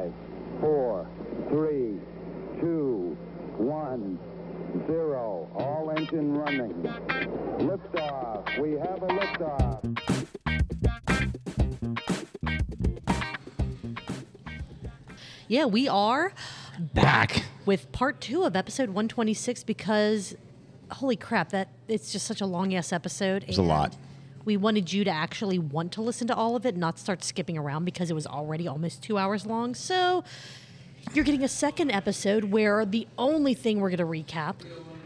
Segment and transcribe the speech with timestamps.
[0.00, 0.12] Five,
[0.60, 1.06] four,
[1.50, 2.00] three,
[2.58, 3.16] two,
[3.58, 4.18] one,
[4.86, 5.46] zero.
[5.54, 6.72] All engine running.
[7.58, 8.58] Liftoff.
[8.58, 10.00] We have a liftoff.
[15.48, 16.32] Yeah, we are
[16.94, 17.44] Back.
[17.66, 20.34] with part two of episode 126 because
[20.92, 23.44] holy crap, that it's just such a long ass episode.
[23.46, 23.94] It's a lot.
[24.50, 27.56] We wanted you to actually want to listen to all of it, not start skipping
[27.56, 29.76] around because it was already almost two hours long.
[29.76, 30.24] So
[31.14, 34.56] you're getting a second episode where the only thing we're going to recap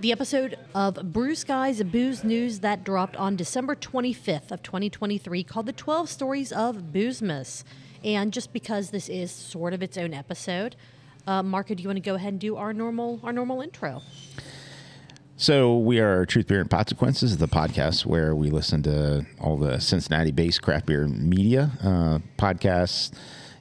[0.01, 5.67] the episode of Brew Skies Booze News that dropped on December 25th of 2023 called
[5.67, 7.65] The 12 Stories of Boozemas.
[8.03, 10.75] And just because this is sort of its own episode,
[11.27, 14.01] uh, Marco, do you want to go ahead and do our normal our normal intro?
[15.37, 19.81] So we are Truth Beer and Consequences, the podcast where we listen to all the
[19.81, 23.11] Cincinnati-based craft beer media, uh, podcasts,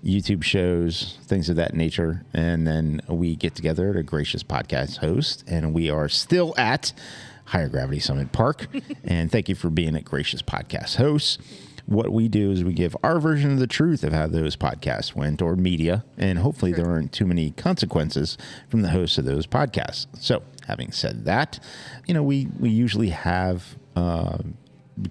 [0.06, 5.44] YouTube shows, things of that nature, and then we get together to gracious podcast host,
[5.48, 6.94] and we are still at
[7.46, 8.68] Higher Gravity Summit Park.
[9.04, 11.42] and thank you for being a gracious podcast host.
[11.86, 15.16] What we do is we give our version of the truth of how those podcasts
[15.16, 18.38] went or media, and hopefully there aren't too many consequences
[18.70, 20.06] from the hosts of those podcasts.
[20.18, 21.60] So, having said that,
[22.06, 24.38] you know, we, we usually have uh,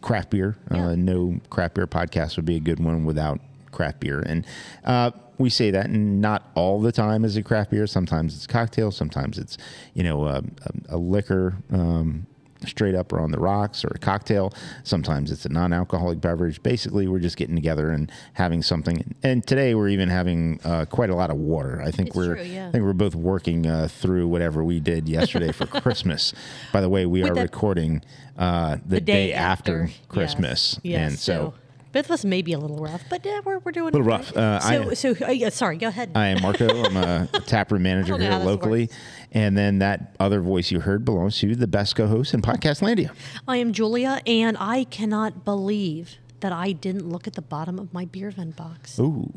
[0.01, 0.57] craft beer.
[0.71, 0.89] Yeah.
[0.89, 4.21] Uh, no craft beer podcast would be a good one without craft beer.
[4.21, 4.47] And
[4.85, 7.87] uh, we say that not all the time is a craft beer.
[7.87, 8.91] Sometimes it's cocktail.
[8.91, 9.59] Sometimes it's,
[9.95, 11.57] you know, a, a, a liquor.
[11.71, 12.27] Um,
[12.69, 14.53] straight up or on the rocks or a cocktail
[14.85, 19.75] sometimes it's a non-alcoholic beverage basically we're just getting together and having something and today
[19.75, 22.69] we're even having uh, quite a lot of water i think It's we're true, yeah.
[22.69, 26.33] i think we're both working uh, through whatever we did yesterday for christmas
[26.73, 28.03] by the way we With are recording
[28.39, 29.99] uh, the, day, after, Yes.
[30.09, 31.11] christmas Yes.
[31.11, 31.55] and so
[31.93, 34.17] both of us may be a little rough, but yeah, we're, we're doing Little okay.
[34.17, 34.37] rough.
[34.37, 36.13] Uh, so, I- so uh, yeah, sorry, go ahead.
[36.15, 36.67] I am Marco.
[36.85, 38.81] I'm a taproom manager I don't know here locally.
[38.85, 38.95] works.
[39.33, 43.11] And then that other voice you heard belongs to the best co-host in Podcast Landia.
[43.47, 47.93] I am Julia, and I cannot believe that I didn't look at the bottom of
[47.95, 48.99] my beer vent box.
[48.99, 49.31] Ooh.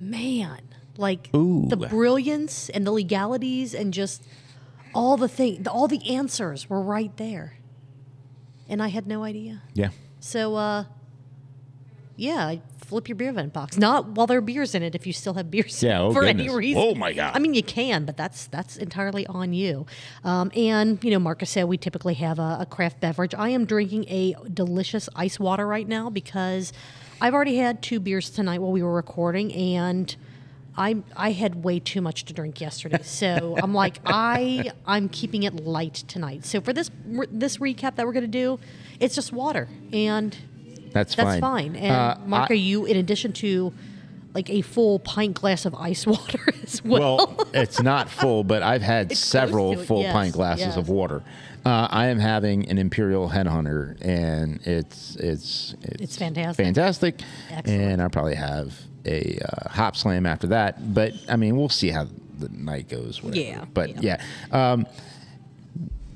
[0.00, 0.60] Man,
[0.96, 1.66] like Ooh.
[1.68, 4.24] the brilliance and the legalities and just
[4.94, 7.56] all the thing, all the answers were right there,
[8.68, 9.62] and I had no idea.
[9.74, 9.90] Yeah.
[10.20, 10.84] So, uh,
[12.16, 13.78] yeah, I flip your beer vent box.
[13.78, 14.94] Not while there are beers in it.
[14.94, 16.82] If you still have beers, Yeah, oh for any reason.
[16.82, 17.34] Oh, my God.
[17.34, 19.86] I mean, you can, but that's that's entirely on you.
[20.24, 23.34] Um, and you know, Marcus said we typically have a, a craft beverage.
[23.34, 26.72] I am drinking a delicious ice water right now because
[27.20, 30.14] I've already had two beers tonight while we were recording, and.
[30.74, 35.42] I I had way too much to drink yesterday, so I'm like I I'm keeping
[35.42, 36.46] it light tonight.
[36.46, 36.90] So for this
[37.30, 38.58] this recap that we're gonna do,
[38.98, 40.34] it's just water, and
[40.92, 41.40] That's, that's fine.
[41.40, 41.76] fine.
[41.76, 43.72] And Uh, Marco, I- you, in addition to
[44.34, 47.16] like a full pint glass of ice water as well.
[47.36, 50.76] well, it's not full, but I've had It's several full yes, pint glasses yes.
[50.76, 51.22] of water.
[51.64, 56.64] Uh, I am having an Imperial Headhunter, and it's it's It's fantastic.
[56.64, 57.20] fantastic.
[57.50, 57.80] Excellent.
[57.82, 58.74] And I probably have
[59.06, 60.92] a uh, Hopslam after that.
[60.94, 63.22] But I mean, we'll see how the night goes.
[63.22, 63.40] Whatever.
[63.46, 64.20] Yeah, But yeah.
[64.50, 64.72] yeah.
[64.72, 64.86] Um,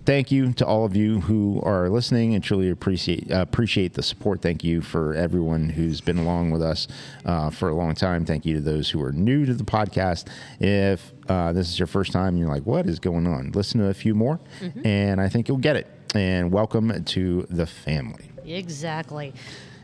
[0.06, 4.02] thank you to all of you who are listening and truly appreciate uh, appreciate the
[4.02, 4.40] support.
[4.40, 6.86] Thank you for everyone who's been along with us
[7.24, 8.24] uh, for a long time.
[8.24, 10.28] Thank you to those who are new to the podcast.
[10.60, 13.80] If uh, this is your first time, and you're like, "What is going on?" Listen
[13.80, 14.40] to a few more,
[14.84, 15.88] and I think you'll get it.
[16.14, 18.30] And welcome to the family.
[18.46, 19.34] exactly.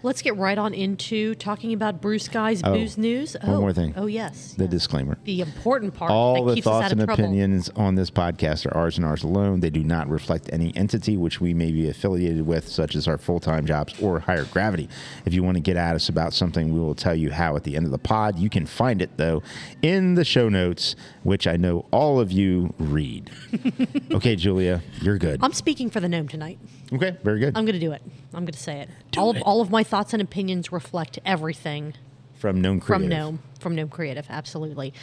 [0.04, 3.36] Let's get right on into talking about Brew Skies Oh, booze news.
[3.40, 3.94] one oh, more thing.
[3.96, 4.70] Oh yes, The yes.
[4.72, 5.16] disclaimer.
[5.24, 7.12] the important part All the thoughts and trouble.
[7.24, 9.60] opinions on this podcast are ours and ours alone.
[9.60, 13.16] They do not reflect any entity which we may be affiliated with, such as our
[13.16, 14.88] full time jobs or higher gravity.
[15.24, 17.62] If you want to get at us about something, we will tell you how at
[17.62, 18.38] the end of the pod.
[18.40, 19.42] You can find it, though,
[19.82, 23.30] in the show notes, which I know all of you read.
[24.10, 25.38] okay, Julia, you're good.
[25.44, 26.58] I'm speaking for the gnome tonight.
[26.92, 27.56] Okay, very good.
[27.56, 28.02] I'm going to do it.
[28.34, 28.88] I'm going to say it.
[29.12, 29.36] Do all it.
[29.36, 31.92] of all of my thoughts and opinions reflect everything
[32.36, 33.02] From Gnome Creative.
[33.02, 34.94] from Gnome, from Gnome Creative, absolutely.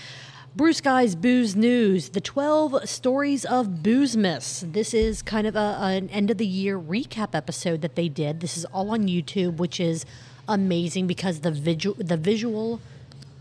[0.55, 4.73] Brew Skies Booze News, the 12 stories of Boozemas.
[4.73, 8.39] This is kind of a, an end of the year recap episode that they did.
[8.39, 10.07] This is all on YouTube, which is
[10.47, 12.81] amazing because the visual, the visual,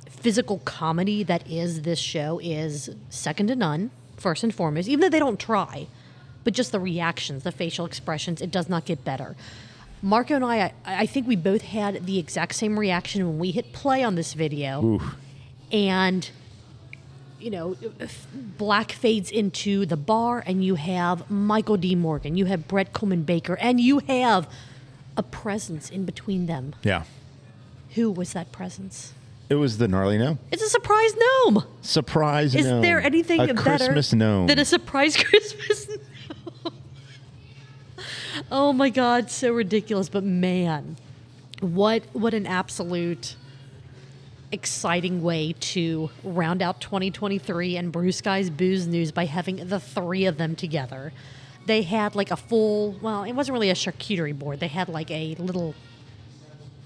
[0.07, 3.91] physical comedy that is this show is second to none.
[4.19, 5.87] First and foremost, even though they don't try,
[6.45, 9.35] but just the reactions, the facial expressions, it does not get better.
[10.03, 13.51] Marco and I, I, I think we both had the exact same reaction when we
[13.51, 15.15] hit play on this video Oof.
[15.73, 16.31] and
[17.41, 17.77] you know
[18.57, 23.23] black fades into the bar and you have michael d morgan you have brett coleman
[23.23, 24.51] baker and you have
[25.17, 27.05] a presence in between them Yeah.
[27.95, 29.13] who was that presence
[29.49, 30.39] It was the gnarly gnome.
[30.53, 31.65] It's a surprise gnome.
[31.81, 32.83] Surprise Is gnome.
[32.83, 34.47] there anything a better Christmas gnome?
[34.47, 35.99] than a surprise Christmas gnome?
[38.51, 40.09] Oh my God, so ridiculous.
[40.09, 40.97] But man,
[41.61, 43.37] what what an absolute
[44.51, 50.25] exciting way to round out 2023 and Brew Skies Booze News by having the three
[50.25, 51.13] of them together.
[51.67, 54.61] They had like a full, well, it wasn't really a charcuterie board.
[54.61, 55.75] They had like a little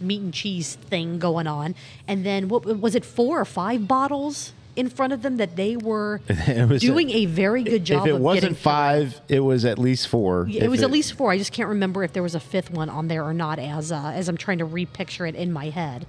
[0.01, 1.77] meat and cheese thing going on.
[2.09, 5.77] And then what was it, four or five bottles in front of them that they
[5.77, 6.21] were
[6.79, 10.47] doing a- a, very good job if it wasn't five, it was at least four.
[10.49, 11.31] Yeah, It was at least four.
[11.31, 13.59] I just can't remember if there was a fifth one on there or not.
[13.59, 16.07] As uh, as I'm trying to repicture it in my head,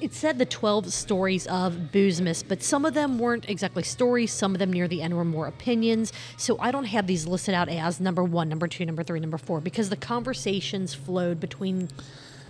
[0.00, 4.30] it said the 12 stories of Boozemas, but some of them weren't exactly stories.
[4.30, 6.12] Some of them near the end were more opinions.
[6.36, 9.38] So I don't have these listed out as number one, number two, number three, number
[9.38, 11.88] four because the conversations flowed between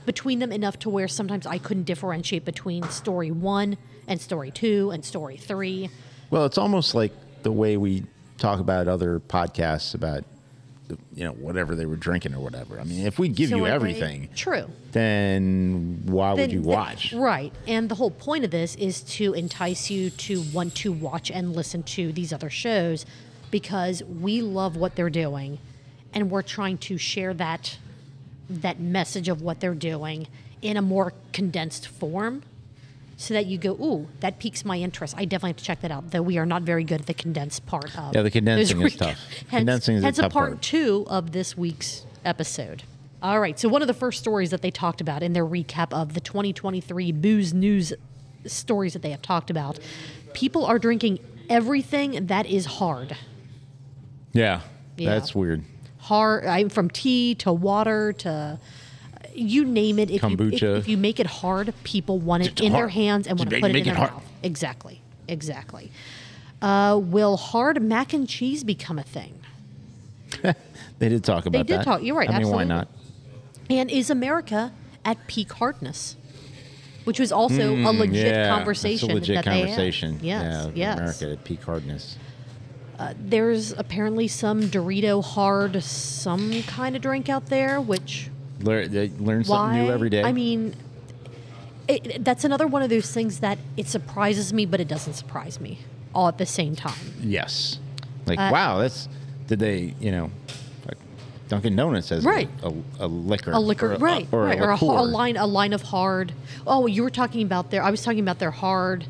[0.07, 3.77] between them enough to where sometimes I couldn't differentiate between story one
[4.11, 5.89] and story two and story three.
[6.31, 7.13] Well, it's almost like
[7.43, 8.05] the way we
[8.37, 10.25] talk about other podcasts about,
[11.15, 12.81] you know, whatever they were drinking or whatever.
[12.81, 14.67] I mean, if we give So you are they- everything, true.
[14.93, 17.13] then why would then- you then- watch?
[17.13, 17.53] right.
[17.69, 21.55] And the whole point of this is to entice you to want to watch and
[21.55, 23.07] listen to these other shows
[23.51, 25.59] because we love what they're doing
[26.13, 27.79] and we're trying to share that
[28.49, 30.27] that message of what they're doing
[30.61, 32.43] in a more condensed form
[33.21, 35.15] so that you go, ooh, that piques my interest.
[35.19, 37.13] I definitely have to check that out, though we are not very good at the
[37.13, 39.19] condensed part of Yeah, the condensing is tough.
[39.49, 40.63] Hence, Condensing is a hence tough part part.
[40.63, 42.85] two of this week's episode.
[43.23, 45.93] All right, so one of the first stories that they talked about in their recap
[45.93, 47.93] of the 2023 booze news
[48.47, 49.79] stories that they have talked about,
[50.33, 51.19] people are drinking
[51.51, 53.19] everything that is hard.
[54.33, 54.61] Yeah,
[54.97, 55.11] Yeah.
[55.11, 55.63] that's weird.
[55.99, 58.59] Hard, I, from tea to water to
[59.35, 60.11] you name it.
[60.11, 63.27] If you, if, if you make it hard, people want it It's in their hands
[63.27, 64.13] and want to put it in their hard.
[64.13, 64.23] mouth.
[64.43, 65.91] Exactly, exactly.
[66.63, 69.35] Uh, will hard mac and cheese become a thing?
[70.99, 71.85] They did talk about They did that.
[71.85, 72.65] talk- you're right, I mean, absolutely.
[72.67, 72.89] why not?
[73.71, 74.71] And is America
[75.03, 76.15] at peak hardness?
[77.05, 79.67] Which was also a legit Mm, yeah, conversation a legit that they had.
[79.69, 80.19] conversation.
[80.23, 80.99] Yes, yeah, yes.
[80.99, 82.19] America at peak hardness.
[83.19, 88.29] There's apparently some Dorito hard, some kind of drink out there, which
[88.63, 89.57] Learn, they learn why?
[89.73, 90.23] something new every day.
[90.23, 90.75] I mean,
[91.89, 95.61] it, that's another one of those things that it surprises me, but it doesn't surprise
[95.61, 95.79] me
[96.15, 96.99] all at the same time.
[97.21, 97.79] yes.
[98.27, 99.09] Like, Uh, wow, that's
[99.47, 99.95] did they?
[99.99, 100.31] You know,
[100.87, 100.99] like
[101.49, 102.49] Dunkin' Donuts has Right.
[102.63, 104.29] a, a, a liquor, A liquor, or a, right?
[104.31, 106.33] or right, a, or a, a line, a line of hard.
[106.67, 107.83] Oh, you were talking about their.
[107.83, 109.07] I was talking about their hard,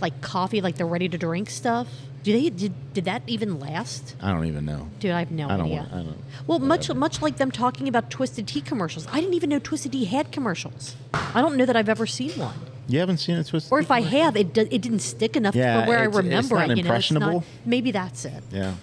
[0.00, 1.86] like coffee, like the ready to drink stuff.
[2.24, 4.16] Do they did did that even last?
[4.20, 4.88] I don't even know.
[4.98, 5.76] Dude, I have no I don't idea.
[5.80, 9.06] want- I don't- well, much much like them talking about Twisted Tea commercials.
[9.12, 10.96] I didn't even know Twisted Tea had commercials.
[11.12, 12.54] I don't know that I've ever seen one.
[12.88, 13.72] You haven't seen it twisted?
[13.72, 14.08] Or if I Tea?
[14.18, 16.70] have, it do, it didn't stick enough Yeah, for where I it's- it's remember not
[16.70, 16.76] it.
[16.78, 17.44] You know, it's not.
[17.64, 18.42] Maybe that's it.
[18.50, 18.74] Yeah.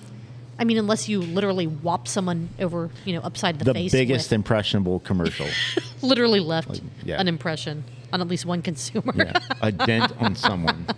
[0.60, 3.92] I mean, unless you literally whop someone over, you know, upside the, The face.
[3.92, 5.48] biggest with- impressionable commercial.
[6.04, 7.20] literally left yeah.
[7.20, 7.84] an impression
[8.14, 9.14] on at least one consumer.
[9.16, 9.34] yeah.
[9.62, 10.86] A dent on someone.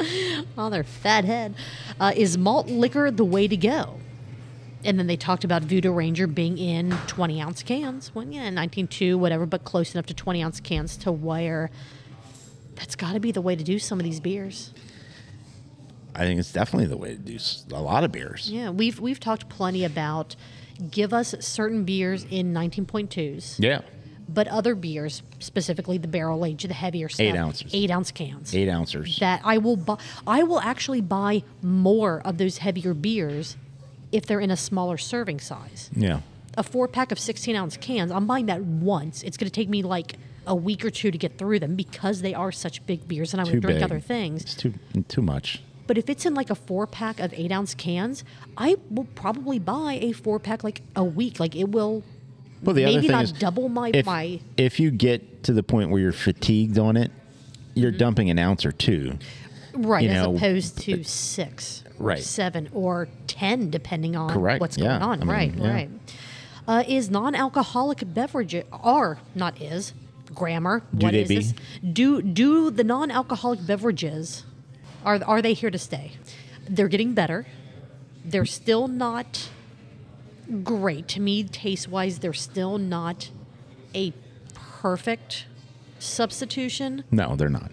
[0.58, 1.54] on their fat head.
[1.98, 3.98] Uh, is malt liquor the way to go?
[4.84, 8.14] And then they talked about Voodoo Ranger being in 20 ounce cans.
[8.14, 11.70] Well, yeah, 19.2, whatever, but close enough to 20 ounce cans to where
[12.76, 14.72] that's got to be the way to do some of these beers.
[16.14, 17.38] I think it's definitely the way to do
[17.72, 18.50] a lot of beers.
[18.50, 20.34] Yeah, we've we've talked plenty about
[20.90, 23.82] give us certain beers in 19.2s, Yeah.
[24.32, 27.70] But other beers, specifically the barrel aged, the heavier stuff, Eight ounces.
[27.74, 28.54] eight ounce cans.
[28.54, 29.18] Eight ouncers.
[29.18, 29.96] that I will buy.
[30.26, 33.56] I will actually buy more of those heavier beers
[34.12, 35.90] if they're in a smaller serving size.
[35.94, 36.20] yeah.
[36.58, 39.22] A four pack of 16 ounce cans, I'm buying that once.
[39.22, 42.22] It's going to take me like a week or two to get through them because
[42.22, 43.82] they are such big beers and I would drink big.
[43.84, 44.42] other things.
[44.42, 44.74] It's too
[45.08, 45.62] too much.
[45.86, 48.24] But if it's in like a four pack of eight ounce cans,
[48.56, 51.38] I will probably buy a four pack like a week.
[51.38, 52.02] Like it will
[52.62, 55.52] Well, the other maybe thing not is double my if, my if you get to
[55.52, 57.10] the point where you're fatigued on it,
[57.74, 57.98] you're Mm-hmm.
[57.98, 59.18] dumping an ounce or two.
[59.74, 62.22] right as know, opposed to six, or Right.
[62.22, 64.88] seven, or ten, depending on Correct, what's yeah.
[64.98, 65.20] going on.
[65.20, 65.72] I mean, right, yeah.
[65.72, 65.90] right.
[66.68, 69.94] Uh, is non-alcoholic beverage are not is
[70.34, 70.82] grammar?
[70.94, 71.36] Do What is be?
[71.36, 71.54] this?
[71.92, 74.44] Do do the non-alcoholic beverages
[75.04, 76.12] are are they here to stay?
[76.68, 77.46] They're getting better.
[78.24, 79.48] They're still not
[80.64, 82.18] great to me taste wise.
[82.18, 83.30] They're still not
[83.94, 84.12] a
[84.54, 85.46] perfect
[85.98, 87.70] substitution No, they're not.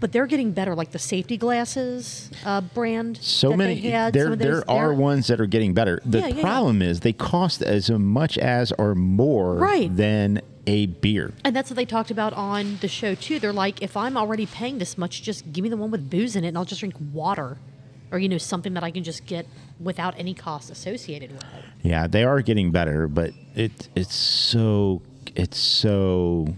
[0.00, 3.18] but they're getting better, like the safety glasses uh, brand.
[3.20, 3.80] So that many.
[3.80, 6.00] They had, there of there are ones that are getting better.
[6.04, 6.42] The Yeah, yeah, yeah.
[6.42, 9.94] problem is they cost as much as or more Right.
[9.94, 11.32] than a beer.
[11.44, 13.38] And that's what they talked about on the show too.
[13.38, 16.36] They're like, if I'm already paying this much, just give me the one with booze
[16.36, 17.58] in it, and I'll just drink water,
[18.10, 19.46] or you know, something that I can just get
[19.80, 21.64] without any cost associated with it.
[21.82, 25.02] Yeah, they are getting better, but it it's so
[25.36, 26.54] it's so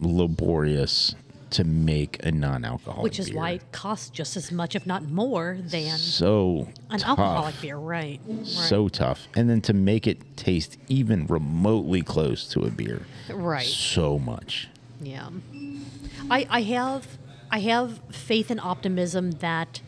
[0.00, 1.14] laborious
[1.50, 3.36] to make a non-alcoholic Which is beer.
[3.38, 7.10] why it costs just as much, if not more, than so an tough.
[7.10, 7.76] alcoholic beer.
[7.76, 8.20] Right.
[8.26, 8.44] right.
[8.46, 13.66] so tough and then to make it taste even remotely close to a beer Right.
[13.66, 14.68] so much
[15.00, 15.28] Yeah.
[16.30, 17.18] I I have
[17.52, 19.80] I have faith and optimism that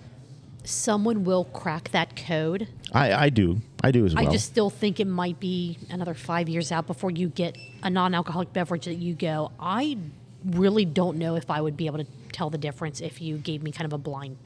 [0.69, 2.69] someone will crack that code.
[2.93, 6.15] i i do i do as well I just still think it might be another
[6.15, 9.53] five years out before you get a non-alcoholic beverage that you go.
[9.61, 9.97] I
[10.45, 13.63] really don't know if I would be able to tell the difference if you gave
[13.63, 14.37] me kind of a blind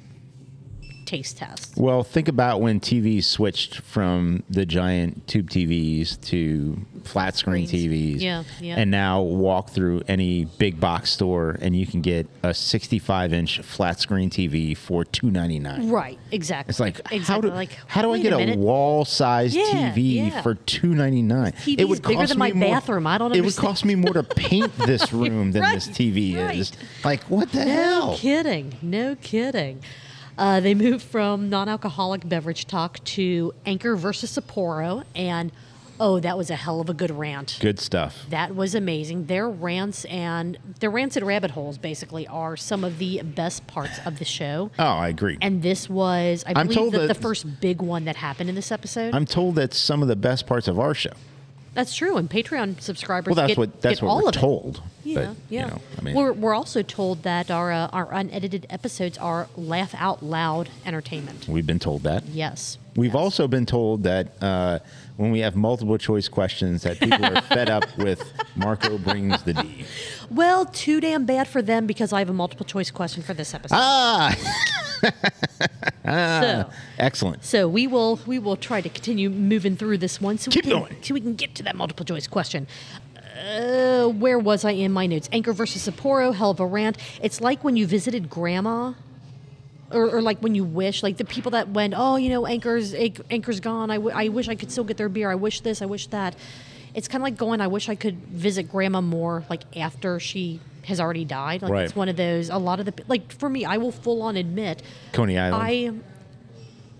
[1.10, 1.76] taste test.
[1.76, 8.20] well think about when tvs switched from the giant tube tvs to flat screen tvs
[8.20, 8.76] Yeah, yeah.
[8.78, 13.60] and now walk through any big box store and you can get a 65 inch
[13.60, 16.18] flat screen tv for 299 Right.
[16.30, 16.70] Exactly.
[16.70, 17.20] It's like exactly.
[17.24, 18.58] how do like how do I get a, minute.
[18.58, 20.42] wall sized Yeah, TV yeah.
[20.42, 21.52] for two ninety nine?
[21.52, 23.06] TV is bigger than my bathroom.
[23.06, 26.36] I don't It would cost me more to paint this room than this Right, TV
[26.58, 26.72] is.
[27.04, 28.06] Like what the No hell?
[28.12, 28.74] No kidding.
[28.82, 29.82] No kidding.
[30.40, 35.52] Uh, they moved from non-alcoholic beverage talk to Anchor versus Sapporo, and
[36.00, 37.58] oh, that was a hell of a good rant.
[37.60, 38.24] Good stuff.
[38.30, 39.26] That was amazing.
[39.26, 44.00] Their rants and their rants and rabbit holes basically are some of the best parts
[44.06, 44.70] of the show.
[44.78, 45.36] Oh, I agree.
[45.42, 48.54] And this was, I I'm believe, told that the first big one that happened in
[48.54, 49.14] this episode.
[49.14, 51.12] I'm told that's some of the best parts of our show.
[51.74, 52.16] That's true.
[52.16, 54.82] And Patreon subscribers Well, that's get, what that's what all we're told.
[55.04, 55.64] Yeah, but, yeah.
[55.64, 59.48] You know, I mean, we're we're also told that our uh, our unedited episodes are
[59.56, 61.46] laugh out loud entertainment.
[61.48, 62.26] we've been told that.
[62.26, 62.78] Yes.
[62.96, 63.20] We've yes.
[63.20, 64.80] also been told that uh,
[65.16, 69.54] when we have multiple choice questions, that people are fed up with Marco brings the
[69.54, 69.84] D.
[70.30, 73.54] well too damn bad for them because I have a multiple choice question for this
[73.54, 73.76] episode.
[73.78, 74.36] Ah,
[76.10, 77.44] so excellent.
[77.44, 80.70] so we will we will try to continue moving through this one so Keep we
[80.70, 80.96] can going.
[81.02, 82.66] so we can get to that multiple choice question.
[83.38, 85.28] Uh, where was I in my notes?
[85.32, 86.98] Anchor versus Sapporo, hell of a rant.
[87.22, 88.92] It's like when you visited grandma
[89.90, 92.92] or, or like when you wish, like the people that went, oh, you know, Anchor's
[92.92, 93.90] Anch- Anchor's gone.
[93.90, 95.30] I, w- I wish I could still get their beer.
[95.30, 95.80] I wish this.
[95.80, 96.36] I wish that.
[96.94, 97.60] It's kind of like going.
[97.62, 101.62] I wish I could visit Grandma more, like after she has already died.
[101.62, 101.84] Like Right.
[101.84, 102.50] it's one of those.
[102.50, 104.82] A lot of the like for me, I will full on admit,
[105.12, 105.62] Coney Island.
[105.62, 105.92] I.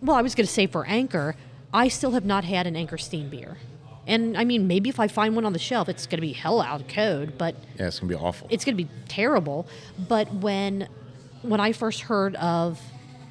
[0.02, 1.36] Well, I was going to say for Anchor,
[1.74, 3.58] I still have not had an Anchor Steam beer,
[4.06, 6.32] and I mean maybe if I find one on the shelf, it's going to be
[6.32, 8.48] hell out of code, but yeah, it's gonna be awful.
[8.50, 9.66] it's going to be terrible.
[10.08, 10.88] But when
[11.42, 12.80] when I first heard of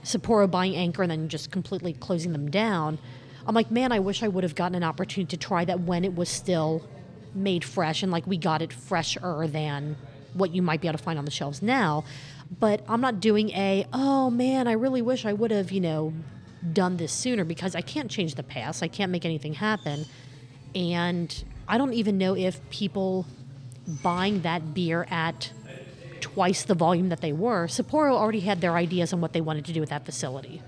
[0.03, 3.00] Sapporo buying Anchor and then just completely closing them down,
[3.48, 6.06] I'm like, man, I wish I would have gotten an opportunity to try that when
[6.06, 6.88] it was still
[7.36, 9.96] made fresh and like we got it fresher than
[10.33, 12.03] what you might be able to find on the shelves now.
[12.59, 16.13] But I'm not doing a, oh man, I really wish I would have, you know,
[16.74, 18.83] done this sooner because I can't change the past.
[18.83, 20.05] I can't make anything happen.
[20.75, 23.25] And I don't even know if people
[24.03, 25.51] buying that beer at
[26.21, 29.65] twice the volume that they were, Sapporo already had their ideas on what they wanted
[29.65, 30.62] to do with that facility.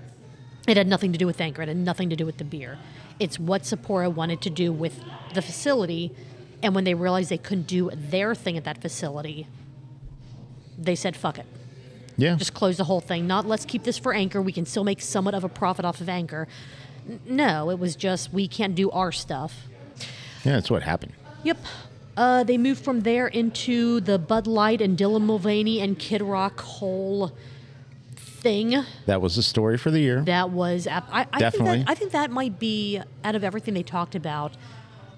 [0.66, 1.62] It had nothing to do with Anchor.
[1.62, 2.78] It had nothing to do with the beer.
[3.18, 5.00] It's what Sapporo wanted to do with
[5.34, 6.14] the facility.
[6.62, 9.46] And when they realized they couldn't do their thing at that facility,
[10.78, 11.46] they said, fuck it.
[12.16, 13.26] yeah, Just close the whole thing.
[13.26, 14.40] Not let's keep this for Anchor.
[14.40, 16.46] We can still make somewhat of a profit off of Anchor.
[17.08, 19.66] N- No, it was just we can't do our stuff.
[20.44, 21.12] yeah, that's what happened.
[21.42, 21.58] Yep.
[22.16, 26.60] Uh, they moved from there into the Bud Light and Dylan Mulvaney and Kid Rock
[26.60, 27.32] whole
[28.14, 28.84] thing.
[29.06, 30.20] That was the story for the year.
[30.22, 31.76] That was I, I Definitely.
[31.78, 34.52] Think that, I think that might be out of everything they talked about.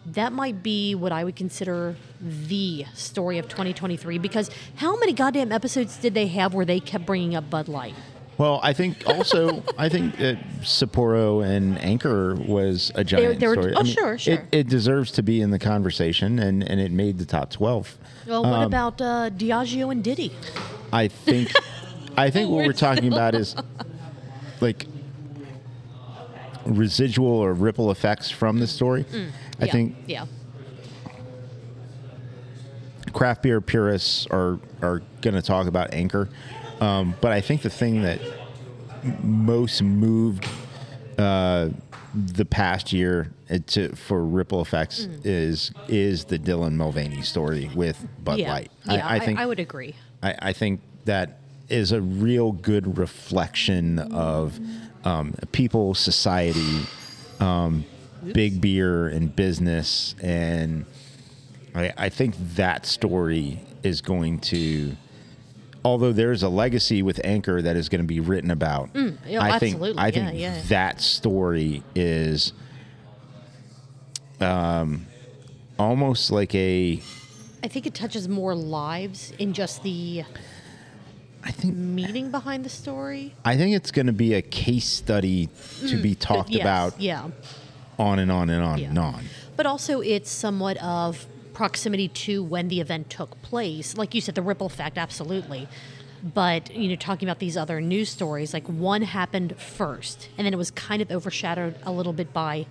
[0.07, 5.51] That might be what I would consider the story of 2023 because how many goddamn
[5.51, 7.95] episodes did they have where they kept bringing up Bud Light?
[8.37, 13.55] Well, I think also I think that Sapporo and Anchor was a giant they were-
[13.55, 13.73] story.
[13.75, 14.35] oh, I mean, sure, sure.
[14.35, 17.97] It, it deserves to be in the conversation, and, and it made the top twelve.
[18.27, 20.33] Well, what Um, about uh, Diageo and Diddy?
[20.93, 21.53] I think
[22.17, 23.55] I think what we're talking about is
[24.61, 24.87] like
[26.67, 29.05] residual or ripple effects from the story.
[29.11, 29.31] I Mm,
[29.61, 30.27] yeah, think yeah.
[33.13, 36.29] craft beer purists are are going to talk about Anchor,
[36.81, 38.21] um, but I think the thing that
[39.23, 40.47] most moved
[41.19, 41.69] uh,
[42.15, 48.07] the past year uh, to, for ripple effects is is the Dylan Mulvaney story with
[48.23, 48.43] Bud Mm.
[48.43, 48.71] yeah, Light.
[48.87, 49.95] yeah, I, I think I would agree.
[50.23, 54.59] I, I think that is a real good reflection of
[55.05, 56.81] um, people, society,
[57.41, 57.85] um,
[58.33, 60.85] big beer and business, and
[61.75, 64.97] I, I think that story is going to,
[65.85, 68.89] although there's a legacy with Anchor that is going to be written about.
[69.27, 69.81] yeah, I think.
[69.83, 70.63] I Yeah, think yeah.
[70.69, 72.53] that story is,
[74.41, 75.07] um,
[75.79, 77.01] almost like a.
[77.63, 80.25] I think it touches more lives in just the
[81.45, 83.35] I think meaning behind the story.
[83.45, 85.49] I think it's going to be a case study
[85.87, 87.29] to be mm, talked Yes, about Yeah.
[87.99, 88.89] on and on and on Yeah.
[88.89, 89.25] and on.
[89.57, 93.97] But also, it's somewhat of proximity to when the event took place.
[93.97, 95.69] Like you said, the ripple effect, absolutely.
[96.23, 100.55] But, you know, talking about these other news stories, like one happened first, and then
[100.55, 102.67] it was kind of overshadowed a little bit by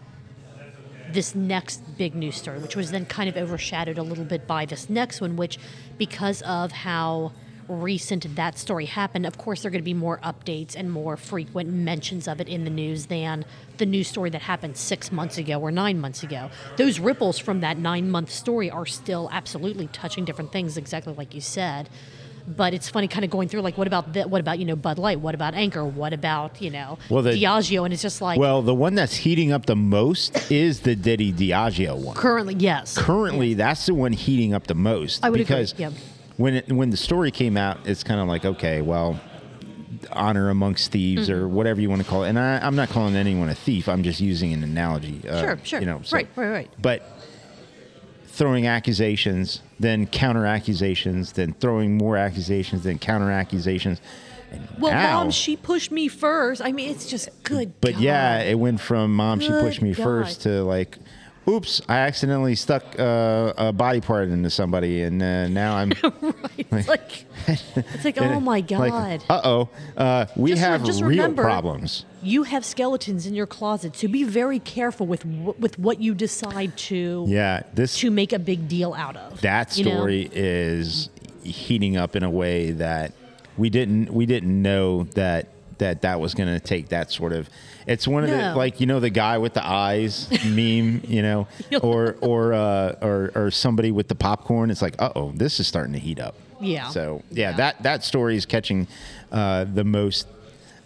[1.11, 4.65] this next big news story, which was then kind of overshadowed a little bit by
[4.65, 5.59] this next one, which,
[5.99, 7.31] because of how
[7.67, 11.17] recent that story happened, of course, there are going to be more updates and more
[11.17, 13.45] frequent mentions of it in the news than
[13.77, 16.49] the news story that happened six months ago or nine months ago.
[16.77, 21.33] Those ripples from that nine month story are still absolutely touching different things, exactly like
[21.33, 21.89] you said.
[22.45, 24.75] But it's funny, kind of going through like, what about the, what about you know
[24.75, 25.21] Bud Light?
[25.21, 25.85] What about Anchor?
[25.85, 27.85] What about you know Well, the- Diageo?
[27.85, 31.31] And it's just like Well, the one that's heating up the most is the Diddy
[31.31, 32.15] Diageo one.
[32.17, 35.23] currently, yes, Currently, that's the one heating up the most.
[35.23, 35.91] I would agree, because yeah.
[36.37, 39.19] When it, when the story came out, it's kind of like okay, well,
[40.11, 41.53] honor amongst thieves or Mm-hmm.
[41.55, 42.29] whatever you want to call it.
[42.29, 43.87] And I, I'm not calling anyone a thief.
[43.87, 45.21] I'm just using an analogy.
[45.27, 45.79] uh, Sure, sure.
[45.79, 46.69] You know, so- Right, right, right.
[46.81, 47.03] But
[48.27, 54.01] throwing accusations, then counter accusations, then throwing more accusations, then counter accusations.
[54.51, 56.61] And Well, now- mom, she pushed me first.
[56.61, 57.79] I mean, it's just good.
[57.79, 60.97] But yeah, it went from mom, she pushed Good me first to like,
[61.47, 65.91] oops, I accidentally stuck uh, a body part into somebody, and uh, now I'm
[66.57, 68.79] it's like, it's like, oh my God.
[68.89, 72.05] like, uh oh, uh, we Just have just real remember- problems.
[72.21, 76.75] you have skeletons in your closet, so be very careful with with what you decide
[76.77, 79.41] to Yeah, this to make a big deal out of.
[79.41, 79.91] that you know?
[79.91, 81.09] story is
[81.43, 83.11] heating up in a way that
[83.57, 85.47] we didn't we didn't know that
[85.79, 87.49] that that was going to take that sort of
[87.87, 91.47] it's one of the like you know the guy with the eyes meme you know
[91.81, 94.71] or or uh or or somebody with the popcorn.
[94.71, 96.35] It's like uh-oh this is starting to heat up.
[96.61, 96.89] Yeah.
[96.89, 97.57] so yeah, Yeah.
[97.57, 98.87] that that story is catching
[99.31, 100.27] uh the most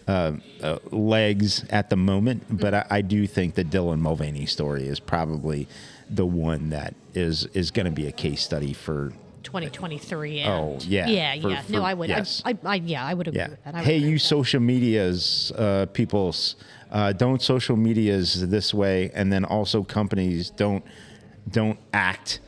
[0.08, 0.32] uh,
[0.62, 4.98] uh, legs at the moment, but I, I do think the Dylan Mulvaney story is
[5.00, 5.68] probably
[6.08, 9.12] the one that is is going to be a case study for
[9.52, 10.40] 2023.
[10.40, 11.62] And Oh, yeah, yeah, for- yeah.
[11.70, 12.08] no, I would.
[12.10, 12.42] yes.
[12.44, 13.48] I, I, I, yeah, I would agree Yeah.
[13.48, 13.74] with that.
[13.74, 16.56] I Hey, you social medias uh, peoples,
[16.90, 20.84] uh, don't social medias this way, and then also companies don't
[21.50, 22.40] don't act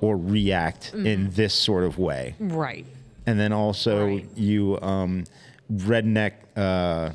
[0.00, 1.06] or react Mm-hmm.
[1.06, 2.34] in this sort of way.
[2.38, 2.86] Right.
[3.26, 4.28] And then also Right.
[4.36, 5.24] you um,
[5.72, 7.10] redneck uh,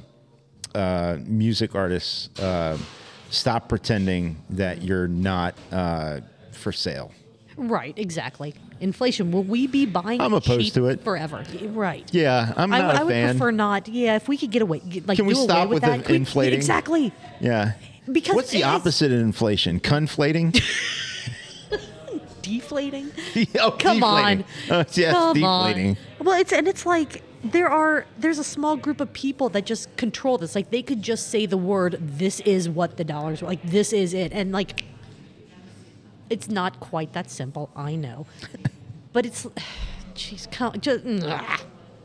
[0.77, 2.77] uh, music artists uh,
[3.29, 6.19] stop pretending that you're not uh,
[6.51, 7.11] for sale.
[7.55, 7.93] Right.
[7.97, 8.53] Exactly.
[8.81, 9.31] Inflation.
[9.31, 10.19] Will we be buying?
[10.19, 11.03] I'm opposed cheap to it.
[11.03, 11.43] forever.
[11.61, 12.03] Right.
[12.13, 13.29] Yeah, I'm I, not I a would fan.
[13.37, 13.87] prefer not.
[13.87, 15.83] Yeah, if we could get away, get- like Can we do away stop with with
[15.83, 15.97] that.
[15.99, 16.57] the Can we- inflating?
[16.57, 17.13] exactly.
[17.39, 17.73] yeah.
[18.11, 19.79] Because what's the opposite of inflation?
[19.79, 20.59] Conflating?
[22.41, 23.11] Deflating.
[23.59, 24.37] oh, Come on.
[24.39, 24.45] deflating.
[24.71, 25.89] Uh, yes, Come deflating.
[26.19, 26.25] on.
[26.25, 29.95] Well, it's and it's like there are there's a small group of people that just
[29.95, 30.55] control this.
[30.55, 34.13] Like they could just say the word "this is what the dollars like this is
[34.15, 34.85] it," and like
[36.31, 37.69] it's not quite that simple.
[37.75, 38.25] I know,
[39.13, 39.45] but it's
[40.15, 41.05] jeez, come just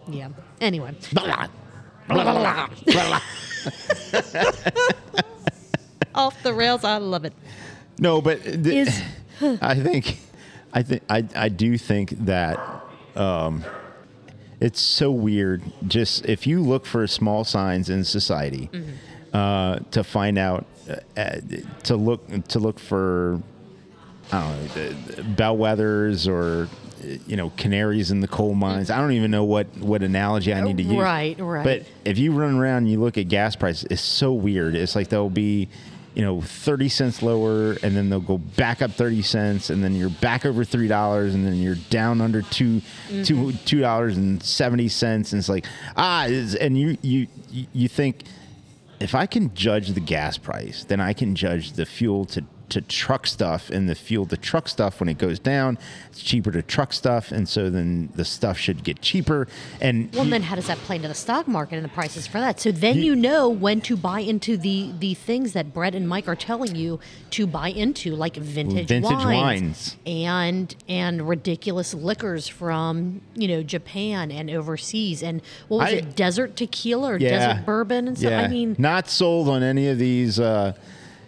[0.09, 0.29] yeah.
[0.61, 1.49] Anyway, Blah,
[2.09, 3.21] blah, blah, blah.
[6.15, 6.85] off the rails.
[6.85, 7.33] I love it.
[7.99, 9.03] No, but th- Is
[9.61, 10.19] I think,
[10.73, 12.59] I think, I, I do think that
[13.15, 13.65] um,
[14.61, 15.62] it's so weird.
[15.87, 18.71] Just if you look for small signs in society,
[19.33, 21.41] uh, to find out, uh, uh,
[21.85, 23.41] to look to look for,
[24.33, 26.69] I don't know, the- the bellwethers or
[27.27, 28.91] you know canaries in the coal mines.
[28.91, 30.97] I don't even know what what analogy I need to use.
[30.97, 31.62] Right, right.
[31.65, 34.75] But if you run around and you look at gas prices, it's so weird.
[34.75, 35.69] It's like there'll be,
[36.15, 39.95] you know, 30 cents lower and then they'll go back up 30 cents and then
[39.95, 42.81] you're back over $3 and then you're down under 2
[43.23, 47.27] two two dollars and 70 cents and it's like ah it's- and you you
[47.73, 48.25] you think
[48.99, 52.81] if I can judge the gas price, then I can judge the fuel to to
[52.81, 55.79] truck stuff and the fuel to truck stuff when it goes down
[56.11, 59.47] it's cheaper to truck stuff and so then the stuff should get cheaper
[59.81, 62.39] and Well, then how does that play into the stock market and the prices for
[62.39, 62.59] that?
[62.61, 66.27] So then you know when to buy into the the things that Brett and Mike
[66.29, 66.99] are telling you
[67.31, 69.97] to buy into, like vintage, Vintage wines, wines.
[70.07, 76.17] and and ridiculous liquors from you know Japan and overseas, and what was I- it,
[76.17, 78.33] desert tequila or desert bourbon and stuff.
[78.33, 80.73] I mean, not sold on any of these, uh,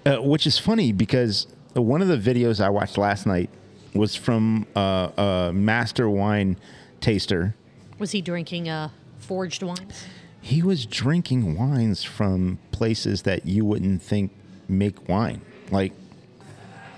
[0.06, 3.50] uh, which is funny because one of the videos I watched last night
[3.94, 6.56] was from uh, a master wine
[7.00, 7.54] taster.
[7.98, 10.04] Was he drinking uh, forged wines?
[10.40, 14.32] He was drinking wines from places that you wouldn't think
[14.68, 15.92] make wine, like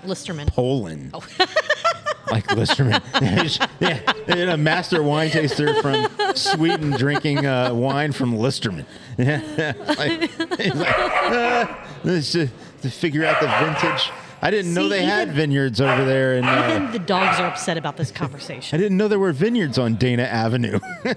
[0.03, 0.47] Listermann.
[0.47, 1.13] Poland.
[2.31, 3.01] like Listermann.
[3.79, 8.85] yeah, a master wine taster from Sweden drinking uh, wine from Listermann.
[9.17, 11.67] Yeah, like, like, uh,
[12.03, 12.47] this, uh,
[12.81, 14.09] to figure out the vintage.
[14.43, 17.39] I didn't know See, they had even- vineyards over there, and uh, Even the dogs
[17.39, 18.19] are upset about this conversation.
[18.19, 18.79] I conversation.
[18.79, 20.79] didn't know there were vineyards on Dana Avenue.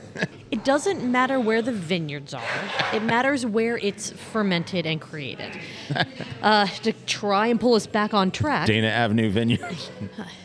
[0.51, 2.43] It doesn't matter where the vineyards are.
[2.93, 5.59] It matters where it's fermented and created.
[6.43, 9.91] Uh, to try and pull us back on track, Dana Avenue Vineyards.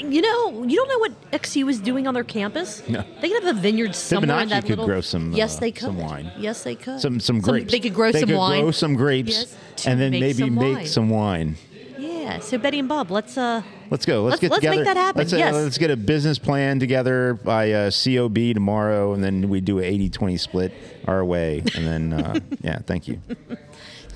[0.00, 2.86] You know, you don't know what XU is doing on their campus.
[2.88, 3.04] No.
[3.20, 4.86] They could have a vineyard somewhere in that could little.
[4.86, 5.82] grow some, Yes, uh, they could.
[5.84, 6.30] some wine.
[6.38, 7.00] Yes, they could.
[7.00, 7.70] Some some grapes.
[7.72, 8.62] They could grow they some could wine.
[8.62, 11.56] Grow some grapes, Yes, and then maybe some make some wine.
[11.98, 12.38] Yeah.
[12.40, 14.22] So Betty and Bob, let's uh, Let's go.
[14.24, 15.54] Let's, Let's- get let's make that happen, Let's, uh, yes.
[15.54, 19.84] let's get a business plan together by uh, COB tomorrow, and then we do an
[19.84, 20.72] 80-20 split
[21.06, 23.20] our way, and then uh, yeah, thank you.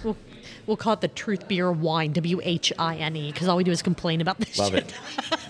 [0.03, 0.17] we'll
[0.67, 3.65] we'll call it the Truth Beer Wine W H I N E because all we
[3.65, 4.59] do is complain about this.
[4.59, 4.85] Love shit.
[4.85, 4.95] it.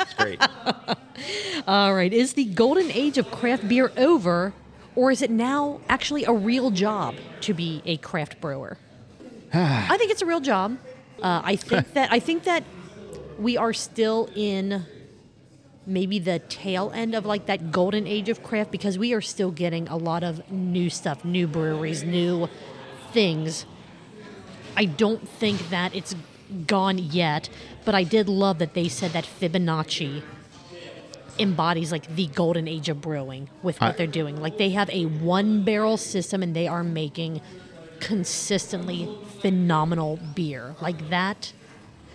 [0.00, 0.42] It's great.
[1.66, 2.12] All right.
[2.12, 4.52] Is the golden age of craft beer over,
[4.94, 8.78] or is it now actually a real job to be a craft brewer?
[9.54, 10.78] I think it's a real job.
[11.22, 12.64] Uh, I think that I think that
[13.38, 14.84] we are still in
[15.86, 19.50] maybe the tail end of like that golden age of craft because we are still
[19.50, 22.48] getting a lot of new stuff, new breweries, new
[23.12, 23.64] things.
[24.76, 26.14] I don't think that it's
[26.66, 27.48] gone yet,
[27.84, 30.22] but I did love that they said that Fibonacci
[31.38, 34.40] embodies like the golden age of brewing with what I- they're doing.
[34.40, 37.40] Like they have a one barrel system and they are making
[38.00, 39.08] consistently
[39.40, 40.74] phenomenal beer.
[40.80, 41.52] Like that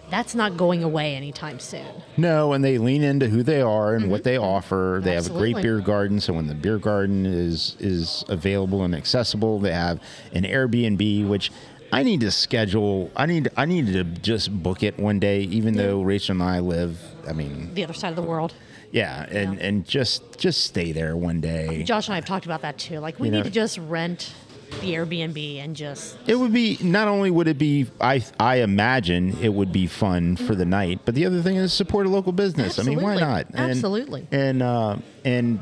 [0.10, 1.86] that's not going away anytime soon.
[2.17, 5.00] No, and they lean into who they are and what they offer.
[5.02, 5.38] They have a Mm-hmm.
[5.39, 10.02] Great beer garden, so when the beer garden is is available and accessible, they have
[10.34, 11.50] an Airbnb, which
[11.91, 13.12] I need to schedule.
[13.15, 16.60] I need I need to just book it one day, even though Rachel and I
[16.60, 16.99] live.
[17.27, 18.54] I mean, The other side of the world.
[18.91, 19.65] yeah, and Yeah.
[19.67, 21.84] and just just stay there one day.
[21.84, 22.99] Josh and I have talked about that too.
[22.99, 24.32] Like we You need know- to just rent
[24.80, 29.36] the Airbnb and just It would be not only would it be I I imagine
[29.41, 32.32] it would be fun for the night, but the other thing is support a local
[32.32, 32.80] business.
[32.80, 33.47] I mean, why not?
[33.54, 34.27] And, Absolutely.
[34.32, 35.62] And uh, and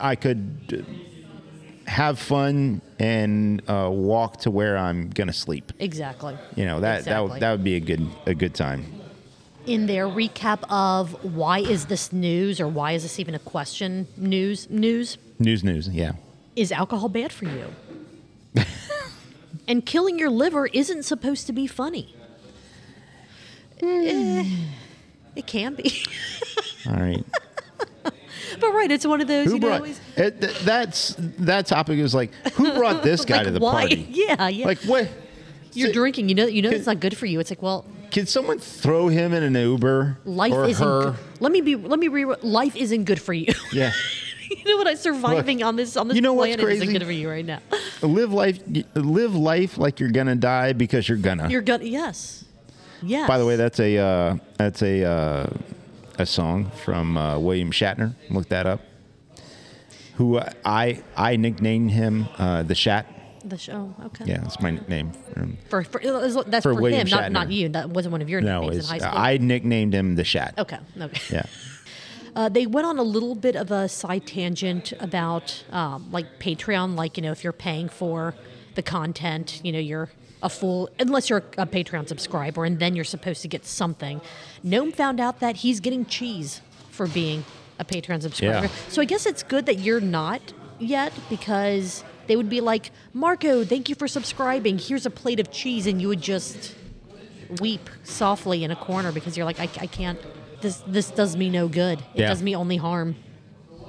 [0.00, 0.84] I could
[1.88, 5.72] have fun and uh, walk to where I'm gonna sleep.
[5.78, 6.36] exactly.
[6.54, 7.30] You know that that Exactly.
[7.30, 8.84] would, that would be a good a good time.
[9.66, 14.06] in their recap of why is this news or why is this even a question
[14.16, 16.12] news news News news, yeah.
[16.56, 17.66] is alcohol bad for you
[19.68, 22.14] and killing your liver isn't supposed to be funny
[23.82, 24.44] Eh,
[25.36, 25.92] it can be
[26.86, 27.24] All right.
[28.60, 31.66] but right it's one of those Who you know brought always- it, th- that's that
[31.66, 34.06] topic is like who brought this guy like, to the why party?
[34.10, 35.08] yeah yeah Like what?
[35.72, 37.62] you're So- drinking you know you know Can- it's not good for you it's like
[37.62, 41.14] well Can someone throw him in an Uber life or isn't her?
[41.40, 43.92] let me be let me re life isn't good for you Yeah.
[44.50, 47.04] you know what i'm surviving on this on this you know what's planet isn't good
[47.04, 47.60] for you right now
[48.00, 48.58] live life
[48.94, 52.44] live life like you're gonna die because you're gonna You're gonna yes,
[53.02, 53.28] yes.
[53.28, 55.46] by the way that's a uh, that's a uh,
[56.18, 58.80] a song from uh, william shatner look that up
[60.16, 63.06] who uh, i i nicknamed him uh, the shat
[63.44, 63.94] the show.
[64.06, 64.24] Okay.
[64.26, 67.32] yeah that's my nickname for him For, for that's For for, William him, not Shatner.
[67.32, 67.68] not you.
[67.70, 69.18] That wasn't one of your no nicknames in high school.
[69.18, 70.78] i nicknamed him the shat okay.
[71.00, 71.20] Okay.
[71.36, 71.46] yeah
[72.36, 76.94] Uh, they went on a little bit of a side tangent about um, like Patreon,
[76.94, 78.32] like you know if you're paying for
[78.76, 80.08] the content, you know you're
[80.42, 84.20] a full unless you're a Patreon subscriber, and then you're supposed to get something.
[84.62, 87.44] Gnome found out that he's getting cheese for being
[87.78, 88.66] a Patreon subscriber.
[88.66, 88.72] Yeah.
[88.88, 90.40] So I guess it's good that you're not
[90.78, 94.78] yet because they would be like, Marco, thank you for subscribing.
[94.78, 96.74] Here's a plate of cheese, and you would just
[97.60, 100.18] weep softly in a corner because you're like, I, I can't.
[100.60, 102.00] This this does me no good.
[102.14, 102.28] It Yeah.
[102.28, 103.14] does me only harm.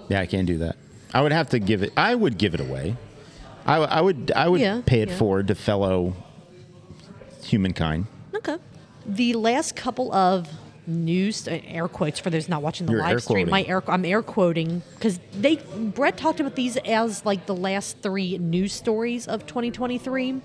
[0.07, 0.75] yeah i can't do that
[1.13, 2.95] i would have to give it i would give it away
[3.65, 6.15] I would i would Yeah, pay it forward to fellow
[7.43, 8.57] humankind Okay.
[9.05, 10.47] The last couple of
[10.87, 13.49] news uh, air quotes for those not watching the You're live stream.
[13.49, 17.99] My air I'm air quoting because they Brett talked about these as like the last
[18.01, 20.41] three news stories of 2023.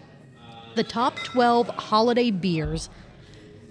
[0.75, 2.91] The top 12 holiday beers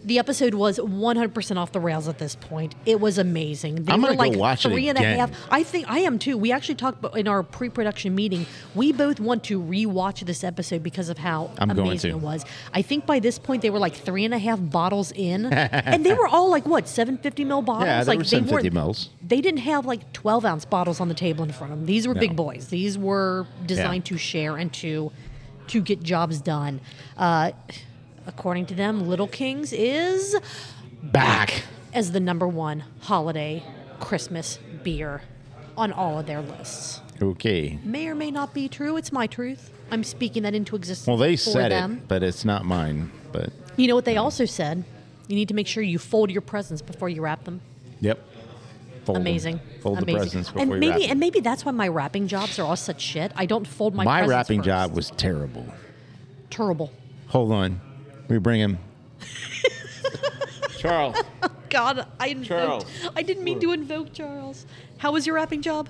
[0.06, 2.76] The episode was 100% off the rails at this point.
[2.86, 3.86] It was amazing.
[3.86, 5.18] They I'm were gonna go like watch it three and a again.
[5.20, 5.32] half.
[5.50, 6.38] I think I am too.
[6.38, 8.46] We actually talked in our pre-production meeting.
[8.76, 12.46] We both want to rewatch this episode because of how I'm amazing it was.
[12.74, 16.06] I think by this point they were like three and a half bottles in, and
[16.06, 17.86] they were all like what 750 mil bottles.
[17.86, 19.10] Yeah, they like were 750 mils.
[19.26, 21.86] They didn't have like 12 ounce bottles on the table in front of them.
[21.86, 22.20] These were No.
[22.20, 22.68] big boys.
[22.68, 25.12] These were designed to share and to
[25.68, 26.82] to get jobs done.
[27.16, 27.52] Uh,
[28.28, 30.36] according to them, Little Kings is
[31.02, 31.64] Back.
[31.94, 33.64] as the number one holiday
[34.00, 35.22] Christmas beer
[35.78, 37.02] on all of their lists.
[37.22, 37.80] Okay.
[37.84, 38.98] May or may not be true.
[38.98, 39.72] It's my truth.
[39.92, 41.08] I'm speaking that into existence.
[41.08, 41.98] Well, they said them.
[41.98, 43.12] it, but it's not mine.
[43.32, 44.84] But You know what they also said?
[45.28, 47.62] You need to make sure you fold your presents before you wrap them.
[48.02, 48.20] yep.
[49.06, 49.18] Fold.
[49.18, 49.60] Amazing.
[49.82, 50.14] Fold Amazing.
[50.14, 51.12] the presents before and you maybe wrap 'em.
[51.12, 53.34] and maybe that's why my wrapping jobs are all such shit.
[53.36, 54.66] I don't fold my My presents wrapping first.
[54.68, 55.66] job was terrible.
[56.50, 56.90] terrible.
[57.28, 57.82] Hold on.
[58.34, 58.80] We bring him.
[60.80, 61.15] Charles.
[61.69, 62.48] God, I invoked.
[62.48, 62.86] Charles.
[63.15, 64.65] I didn't mean to invoke Charles.
[64.98, 65.88] How was your rapping job?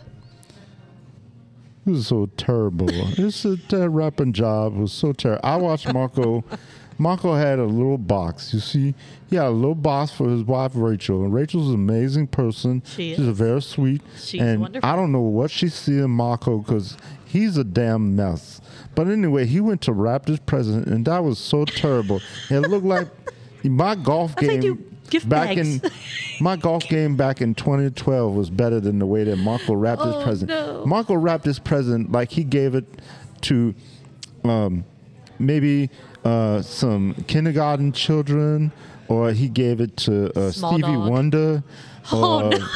[1.85, 2.89] It was so terrible.
[2.91, 5.39] it's a rapping job was so terrible.
[5.45, 6.43] I watched Marco.
[6.97, 8.53] Marco had a little box.
[8.53, 8.93] You see,
[9.29, 12.83] he had a little box for his wife Rachel, and Rachel's an amazing person.
[12.85, 13.37] She She's a is.
[13.37, 14.01] very sweet.
[14.17, 14.89] She's and wonderful.
[14.89, 18.59] I don't know what she see in Marco because he's a damn mess.
[18.95, 22.21] But anyway, he went to wrap this present, and that was so terrible.
[22.49, 23.07] it looked like
[23.63, 24.75] my golf game
[25.25, 25.83] back bags.
[25.83, 25.91] in
[26.39, 30.11] my golf game back in 2012 was better than the way that Marco wrapped Oh,
[30.17, 30.49] his present.
[30.49, 30.85] no.
[30.85, 32.85] Marco wrapped his present like he gave it
[33.41, 33.73] to
[34.43, 34.83] um,
[35.39, 35.89] maybe
[36.23, 38.71] uh, some kindergarten children,
[39.07, 41.09] or he gave it to uh, Stevie dog.
[41.09, 41.63] Wonder.
[42.11, 42.67] Oh, or no.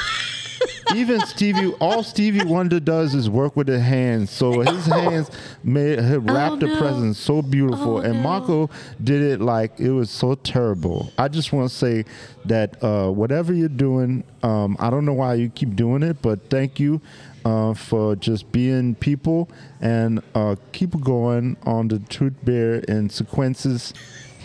[0.96, 4.30] Even Stevie, all Stevie Wonder does is work with his hands.
[4.32, 5.30] So his hands
[5.64, 6.78] made he wrapped the no.
[6.78, 8.22] present so beautiful, Oh, and no.
[8.22, 8.70] Marco
[9.04, 11.12] did it like it was so terrible.
[11.18, 12.06] I just want to say
[12.46, 16.50] that uh, whatever you're doing, um, I don't know why you keep doing it, but
[16.50, 17.02] thank you
[17.46, 19.50] uh, for just being people
[19.82, 23.94] and uh, keep going on the Truth Bear and Sequences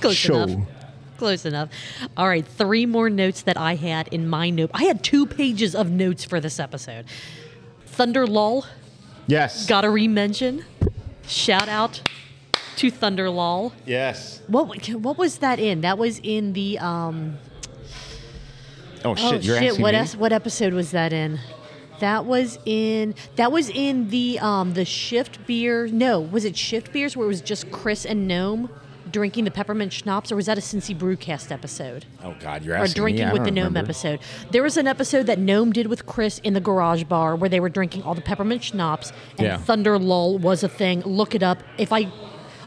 [0.01, 0.43] Close show.
[0.43, 0.69] enough.
[1.23, 1.69] Close enough.
[2.17, 4.73] All right, three more notes that I had in my note.
[4.75, 7.05] I had two pages of notes for this episode.
[7.89, 8.67] ThunderLOL,
[9.29, 9.67] Yes.
[9.69, 10.65] gotta re-mention.
[11.29, 12.03] Shout out
[12.75, 13.71] to ThunderLOL.
[13.87, 14.43] Yes.
[14.49, 15.83] What what was that in?
[15.83, 17.39] That was in the um.
[19.05, 19.25] Oh shit!
[19.25, 19.69] oh you're shit!
[19.69, 20.01] asking What me?
[20.01, 21.39] es- what episode was that in?
[22.01, 25.87] That was in that was in the um the shift beer.
[25.87, 28.69] No, was it shift beers where it was just Chris and Gnome
[29.13, 32.05] drinking the peppermint schnapps, or was that a Cincy Brewcast episode?
[32.25, 33.33] Oh god, you're or asking drinking me.
[33.33, 33.87] With the gnome remember.
[33.91, 34.21] episode.
[34.51, 37.61] There was an episode that gnome did with Chris in the garage bar where they
[37.61, 39.59] were drinking all the peppermint schnapps, and Yeah.
[39.59, 41.03] ThunderLOL was a thing.
[41.03, 41.63] Look it up.
[41.79, 42.11] If I,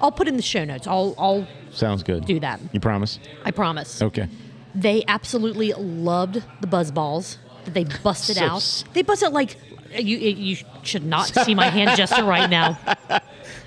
[0.02, 0.88] I'll put in the show notes.
[0.88, 2.26] I'll, I'll, Sounds good.
[2.26, 2.60] Do that.
[2.72, 3.20] You promise?
[3.44, 4.02] I promise.
[4.02, 4.28] Okay.
[4.74, 8.84] They absolutely loved the buzz balls that they busted So out.
[8.94, 9.58] They busted like
[9.98, 10.18] you.
[10.18, 12.78] You should not see my hand gesture right now.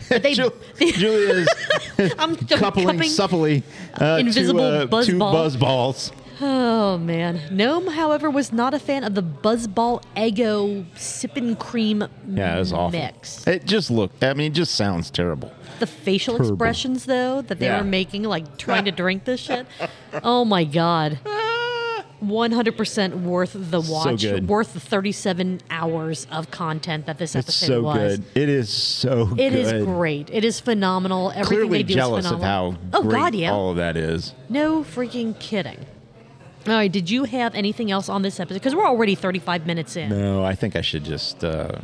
[0.09, 1.35] They, Ju- they Julia
[1.99, 3.63] is I'm coupling supplely
[4.01, 5.33] uh, Invisible to, uh, buzz two ball.
[5.33, 6.13] buzz balls.
[6.41, 12.55] Oh man, Gnome, however, was not a fan of the Buzzball Eggo sipping cream Yeah,
[12.55, 12.91] it was awful.
[13.01, 13.45] mix.
[13.49, 14.23] It just looked.
[14.23, 15.53] I mean, it just sounds terrible.
[15.81, 16.55] The facial Terrible.
[16.55, 17.79] expressions, though, that they Yeah.
[17.79, 19.67] were making, like trying to drink this shit.
[20.23, 21.19] Oh my god,
[22.21, 24.49] one hundred percent worth the watch, good.
[24.49, 28.19] worth the thirty-seven hours of content that this episode It's so was.
[28.19, 28.25] good.
[28.35, 29.53] It is so It good.
[29.55, 30.31] is great.
[30.33, 31.31] It is phenomenal.
[31.31, 32.81] Everything Clearly they do jealous is of phenomenal.
[32.93, 33.53] how oh god, yeah.
[33.53, 34.35] all of that is.
[34.49, 35.87] No freaking kidding.
[36.67, 38.55] All right, did you have anything else on this episode?
[38.59, 40.11] Because we're already 35 minutes in.
[40.11, 41.79] No, I think I should just uh,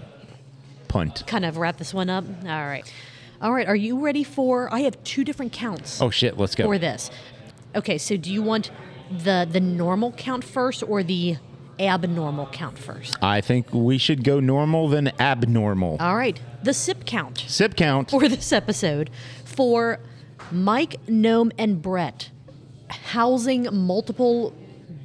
[0.89, 1.25] punt.
[1.27, 2.25] Kind of wrap this one up.
[2.43, 2.93] All right.
[3.41, 6.39] All right, are you ready for I have two different counts Oh shit!
[6.39, 6.65] Let's go.
[6.65, 7.11] for this.
[7.77, 8.71] Okay, so do you want
[9.11, 11.37] the the normal count first or the
[11.79, 13.17] abnormal count first?
[13.23, 15.97] I think we should go normal then abnormal.
[16.01, 16.41] All right.
[16.63, 18.11] The sip count Sip count.
[18.11, 19.11] for this episode
[19.45, 19.99] for
[20.51, 22.31] Mike, Gnome, and Brett
[22.89, 24.53] housing multiple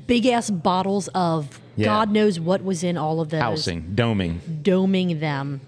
[0.07, 1.85] big ass bottles of Yeah.
[1.85, 3.41] God knows what was in all of those.
[3.41, 4.39] Housing, doming.
[4.63, 5.61] doming them.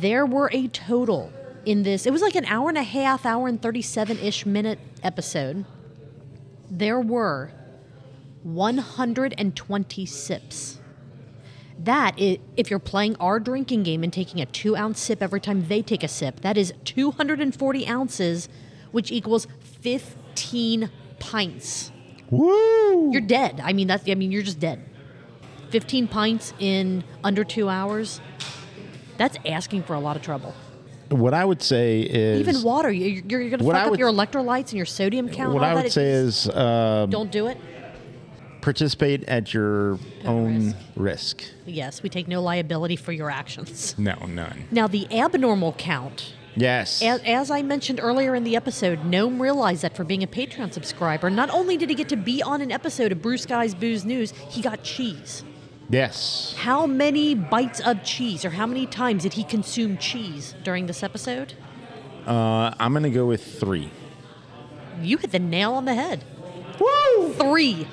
[0.00, 1.32] There were a total
[1.66, 4.78] in this, it was like an hour and a half, hour and 37 ish minute
[5.02, 5.64] episode.
[6.70, 7.50] There were
[8.44, 10.80] 120 sips.
[11.78, 15.66] That, if you're playing our drinking game and taking a two ounce sip every time
[15.68, 18.48] they take a sip, that is 240 ounces,
[18.92, 19.46] which equals
[19.80, 21.90] 15 pints.
[22.30, 23.10] Woo!
[23.10, 23.60] You're dead.
[23.62, 24.84] I mean, that's, I mean, you're just dead.
[25.70, 28.20] 15 pints in under two hours.
[29.16, 30.54] That's asking for a lot of trouble.
[31.10, 33.90] What I would say is Even water, you- you're, you're going to fuck I up
[33.90, 35.52] would- your electrolytes and your sodium count.
[35.54, 37.58] What I would It say is uh, don't do it.
[38.60, 40.76] participate at your own risk.
[40.96, 41.42] risk.
[41.66, 43.94] Yes, we take no liability for your actions.
[43.98, 44.64] No, none.
[44.70, 46.34] Now, the abnormal count.
[46.56, 47.00] Yes.
[47.02, 50.72] As, as I mentioned earlier in the episode, Gnome realized that for being a Patreon
[50.72, 54.04] subscriber, not only did he get to be on an episode of Brew Skies Booze
[54.04, 55.42] News, he got cheese.
[55.90, 56.54] Yes.
[56.58, 61.02] How many bites of cheese or how many times did he consume cheese during this
[61.02, 61.54] episode?
[62.26, 63.90] Uh, I'm going to go with three.
[65.02, 66.24] You hit the nail on the head.
[66.78, 67.32] Woo!
[67.34, 67.86] Three.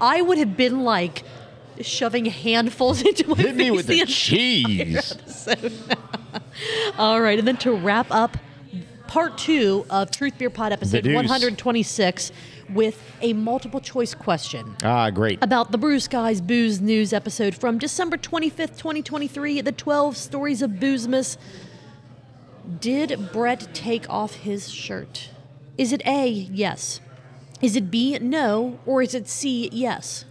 [0.00, 1.22] I would have been like
[1.80, 5.14] shoving handfuls into my Hit me face with the the cheese.
[6.98, 8.36] All right, and then to wrap up
[9.06, 11.14] part two of Truth Beer Pod episode deuce.
[11.14, 12.32] 126
[12.70, 15.38] with a multiple choice question Ah, great.
[15.42, 20.72] about the Brew Skies Booze News episode from December 25th, 2023, the 12 Stories of
[20.72, 21.36] Boozemas.
[22.80, 25.30] Did Brett take off his shirt?
[25.78, 27.00] Is it A, yes?
[27.62, 28.78] Is it B, no?
[28.86, 30.24] Or is it C, yes?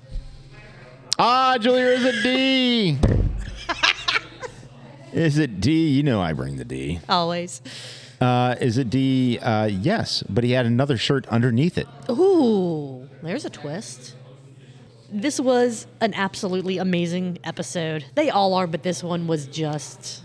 [1.18, 2.98] Ah, Julia is it D?
[5.14, 5.88] is it D?
[5.90, 7.00] You know I bring the D.
[7.08, 7.62] Always.
[8.22, 9.38] Uh, is it D?
[9.40, 11.88] Uh, yes, but he had another shirt underneath it.
[12.10, 14.16] Ooh, there's a twist.
[15.12, 18.06] This was an absolutely amazing episode.
[18.16, 20.24] They all are, but this one was just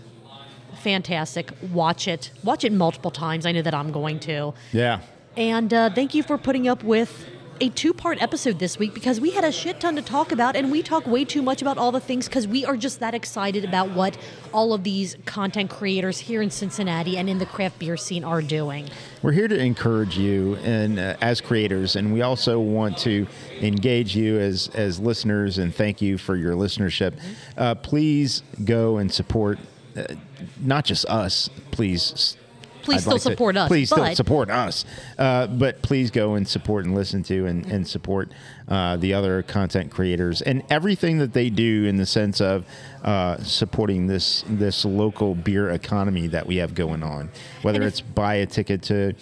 [0.81, 1.51] fantastic.
[1.71, 2.31] Watch it.
[2.43, 3.45] Watch it multiple times.
[3.45, 4.53] I know that I'm going to.
[4.73, 5.01] Yeah.
[5.37, 7.25] And uh, thank you for putting up with
[7.61, 10.55] a two part episode this week because we had a shit ton to talk about,
[10.55, 13.13] and we talk way too much about all the things because we are just that
[13.13, 14.17] excited about what
[14.51, 18.41] all of these content creators here in Cincinnati and in the craft beer scene are
[18.41, 18.89] doing.
[19.21, 23.27] We're here to encourage you and uh, as creators, and we also want to
[23.59, 27.21] engage you as as listeners and thank you for your listenership.
[27.55, 29.59] Uh, please go and support
[29.95, 30.15] uh,
[30.59, 31.49] not just us.
[31.69, 32.37] Please.
[32.83, 34.85] Please I'd still like to- support us, Please still support us,
[35.17, 38.29] uh, but please go and support and listen to and, and support
[38.67, 42.65] uh, the other content creators and everything that they do in the sense of
[43.03, 47.29] uh, supporting this this local beer economy that we have going on.
[47.61, 49.13] Whether if- it's buy a ticket to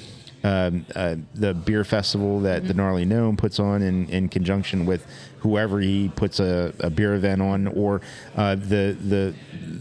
[0.41, 2.67] um, uh, the beer festival that Mm-hmm.
[2.69, 5.05] the Gnarly Gnome puts on in, in conjunction with
[5.39, 7.99] whoever he puts a, a beer event on, or
[8.37, 9.33] uh, the the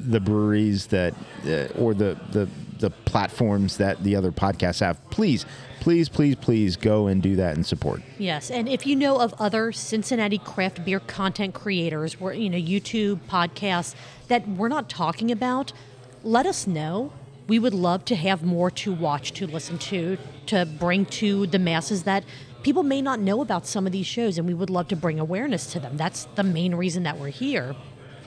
[0.09, 1.15] the breweries that
[1.47, 4.99] uh, or the, the the platforms that the other podcasts have.
[5.11, 5.47] Please,
[5.81, 8.03] please, please, please go and do that and support.
[8.19, 12.59] Yes, and if you know of other Cincinnati craft beer content creators, where you know
[12.59, 13.95] YouTube podcasts
[14.29, 15.73] that we're not talking about,
[16.23, 17.13] let us know.
[17.47, 21.59] We would love to have more to watch, to listen to, to bring to the
[21.59, 22.25] masses that
[22.63, 25.19] people may not know about some of these shows, and we would love to bring
[25.19, 25.97] awareness to them.
[25.97, 27.75] That's the main reason that we're here.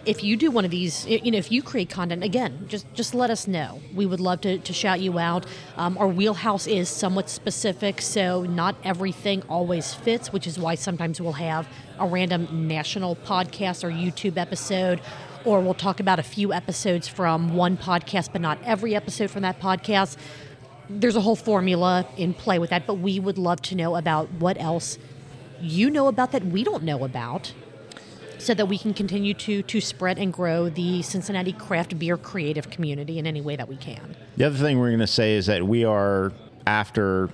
[0.06, 3.14] If you do one of these, you know, if you create content, again, just just
[3.14, 3.82] let us know.
[3.94, 5.46] We would love to, to shout you out.
[5.78, 11.22] Um, our wheelhouse is somewhat specific, so not everything always fits, which is why sometimes
[11.22, 11.68] we'll have
[12.00, 15.02] a random national podcast or YouTube episode,
[15.46, 19.44] or we'll talk about a few episodes from one podcast, but not every episode from
[19.44, 20.18] that podcast.
[20.90, 24.32] There's a whole formula in play with that, but we would love to know about
[24.34, 24.98] what else
[25.62, 27.54] you know about that we don't know about
[28.42, 32.70] so that we can continue to to spread and grow the Cincinnati craft beer creative
[32.70, 34.16] community in any way that we can.
[34.38, 36.34] The other thing we're going to say is that we are
[36.66, 37.30] after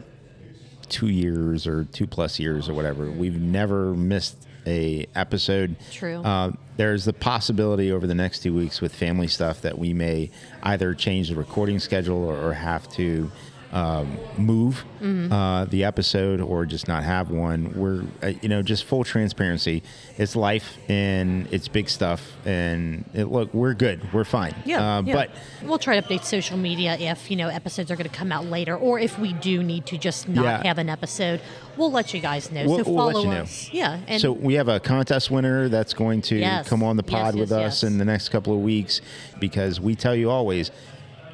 [0.89, 3.09] two years or two plus years or whatever.
[3.11, 5.75] We've never missed a episode.
[5.91, 6.17] True.
[6.17, 10.29] Uh, there's the possibility over the next two weeks with family stuff that we may
[10.63, 13.31] either change the recording schedule or, or have to
[13.73, 14.85] um, move
[15.31, 17.73] uh, the episode or just not have one.
[17.75, 19.83] We're, uh, you know, just full transparency.
[20.17, 22.35] It's life and it's big stuff.
[22.45, 24.11] And it, look, we're good.
[24.13, 24.55] We're fine.
[24.65, 25.13] Yeah, Uh, yeah.
[25.13, 25.31] But
[25.63, 28.45] we'll try to update social media if you know episodes are going to come out
[28.45, 30.63] later, or if we do need to just not Yeah.
[30.63, 31.41] have an episode,
[31.75, 32.65] we'll let you guys know.
[32.65, 33.41] We'll- so we'll let follow you know.
[33.41, 33.69] us.
[33.73, 36.67] Yeah, and so we have a contest winner that's going to Yes.
[36.67, 37.91] come on the Yes, pod with yes, us yes.
[37.91, 39.01] in the next couple of weeks
[39.39, 40.71] because we tell you always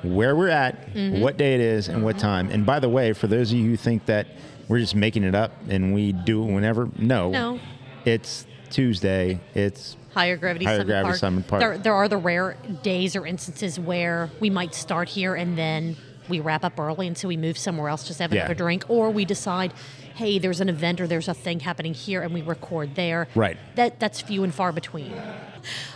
[0.03, 1.21] where we're at, Mm-hmm.
[1.21, 2.49] what day it is, and what time.
[2.49, 4.27] And by the way, for those of you who think that
[4.67, 7.59] we're just making it up and we do it whenever, no, No.
[8.05, 9.39] it's Tuesday.
[9.53, 11.17] It's higher gravity, Higher Summit, Gravity Park.
[11.19, 11.59] Summit Park.
[11.61, 15.95] There, there are the rare days or instances where we might start here and then
[16.29, 18.41] we wrap up early, and so we move somewhere else, just have Yeah.
[18.41, 19.73] another drink, or we decide,
[20.15, 23.27] hey, there's an event or there's a thing happening here, and we record there.
[23.35, 23.57] Right.
[23.75, 25.13] That that's few and far between.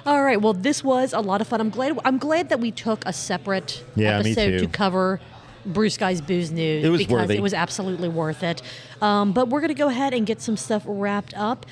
[0.06, 0.42] All right.
[0.42, 1.60] Well, this was a lot of fun.
[1.62, 1.98] I'm glad.
[2.06, 5.20] I'm glad that we took a separate Yeah, episode to cover.
[5.66, 7.36] Brew Skies Booze News It was because worthy.
[7.36, 8.62] it was absolutely worth it.
[9.02, 11.66] Um, but we're going to go ahead and get some stuff wrapped up.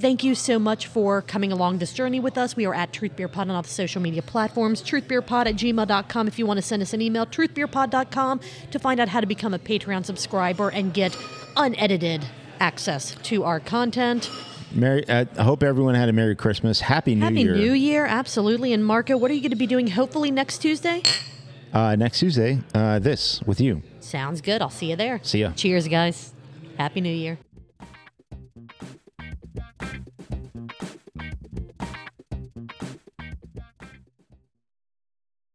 [0.00, 2.54] Thank you so much for coming along this journey with us.
[2.54, 4.80] We are at Truth Beer Pod on all the social media platforms.
[4.80, 7.26] Truthbeerpod at gmail.com if you want to send us an email.
[7.26, 8.40] Truthbeerpod.com
[8.70, 11.16] to find out how to become a Patreon subscriber and get
[11.56, 12.24] unedited
[12.60, 14.30] access to our content.
[14.70, 16.80] Merry, uh, I hope everyone had a Merry Christmas.
[16.80, 17.56] Happy New Happy Year.
[17.56, 18.72] New Year, absolutely.
[18.72, 21.02] And Marco, what are you going to be doing hopefully next Tuesday?
[21.72, 23.82] Uh, next Tuesday, uh, this with you.
[23.98, 24.62] Sounds good.
[24.62, 25.18] I'll see you there.
[25.24, 25.52] See ya.
[25.56, 26.32] Cheers, guys.
[26.76, 27.38] Happy New Year.